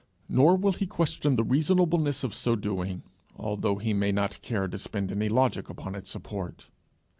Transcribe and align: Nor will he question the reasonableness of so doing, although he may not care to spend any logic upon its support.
Nor 0.27 0.55
will 0.57 0.73
he 0.73 0.87
question 0.87 1.35
the 1.35 1.43
reasonableness 1.43 2.23
of 2.23 2.33
so 2.33 2.55
doing, 2.55 3.03
although 3.35 3.75
he 3.75 3.93
may 3.93 4.11
not 4.11 4.41
care 4.41 4.67
to 4.67 4.77
spend 4.79 5.11
any 5.11 5.29
logic 5.29 5.69
upon 5.69 5.93
its 5.93 6.09
support. 6.09 6.71